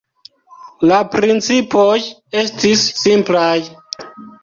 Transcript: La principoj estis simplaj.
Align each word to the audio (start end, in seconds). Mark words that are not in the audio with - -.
La 0.91 1.01
principoj 1.17 2.01
estis 2.45 2.89
simplaj. 3.05 3.55